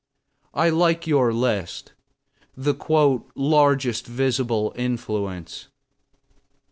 [0.65, 1.93] I like your list.
[2.57, 2.73] The
[3.35, 5.67] "largest visible influence."